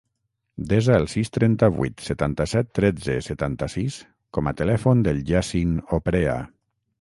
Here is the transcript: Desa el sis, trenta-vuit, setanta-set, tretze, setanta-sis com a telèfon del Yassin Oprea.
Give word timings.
Desa 0.69 0.93
el 1.01 1.03
sis, 1.11 1.29
trenta-vuit, 1.35 2.01
setanta-set, 2.07 2.71
tretze, 2.79 3.19
setanta-sis 3.27 3.99
com 4.39 4.51
a 4.53 4.55
telèfon 4.63 5.05
del 5.11 5.21
Yassin 5.33 5.77
Oprea. 6.01 6.41